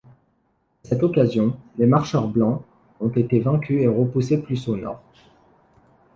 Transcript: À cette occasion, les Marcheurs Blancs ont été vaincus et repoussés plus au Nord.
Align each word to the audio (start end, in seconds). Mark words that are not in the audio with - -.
À 0.83 0.87
cette 0.87 1.03
occasion, 1.03 1.55
les 1.77 1.85
Marcheurs 1.85 2.27
Blancs 2.27 2.63
ont 3.01 3.09
été 3.09 3.39
vaincus 3.39 3.83
et 3.83 3.87
repoussés 3.87 4.41
plus 4.41 4.67
au 4.67 4.75
Nord. 4.75 5.03